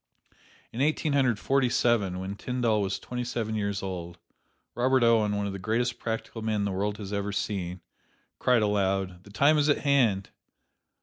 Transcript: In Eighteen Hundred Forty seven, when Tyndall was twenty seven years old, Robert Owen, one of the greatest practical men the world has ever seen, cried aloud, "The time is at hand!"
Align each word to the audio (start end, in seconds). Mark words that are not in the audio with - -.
In 0.73 0.81
Eighteen 0.81 1.13
Hundred 1.13 1.37
Forty 1.37 1.69
seven, 1.69 2.17
when 2.19 2.35
Tyndall 2.35 2.81
was 2.81 2.97
twenty 2.97 3.23
seven 3.23 3.53
years 3.53 3.83
old, 3.83 4.17
Robert 4.73 5.03
Owen, 5.03 5.35
one 5.37 5.45
of 5.45 5.53
the 5.53 5.59
greatest 5.59 5.99
practical 5.99 6.41
men 6.41 6.65
the 6.65 6.71
world 6.71 6.97
has 6.97 7.13
ever 7.13 7.31
seen, 7.31 7.81
cried 8.39 8.63
aloud, 8.63 9.23
"The 9.25 9.29
time 9.29 9.59
is 9.59 9.69
at 9.69 9.81
hand!" 9.81 10.31